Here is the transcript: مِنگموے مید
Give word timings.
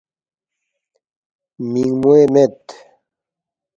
مِنگموے 1.71 2.21
مید 2.33 2.57